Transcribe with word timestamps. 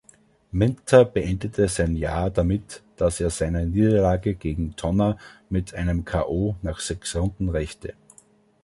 Minter 0.51 1.05
beendete 1.05 1.67
sein 1.67 1.95
Jahr 1.95 2.31
damit, 2.31 2.81
dass 2.95 3.19
er 3.21 3.29
seine 3.29 3.67
Niederlage 3.67 4.33
gegen 4.33 4.75
Tonna 4.75 5.19
mit 5.47 5.75
einem 5.75 6.05
K.O. 6.05 6.55
nach 6.63 6.79
sechs 6.79 7.15
Runden 7.15 7.49
rächte. 7.49 7.93